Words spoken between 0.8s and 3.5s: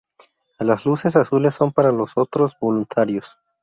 luces azules son para los otros voluntarios.